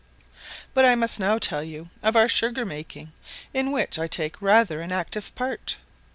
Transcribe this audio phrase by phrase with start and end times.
[0.73, 3.11] But I must now tell you of our sugar making,
[3.53, 5.77] in which I take rather an active part.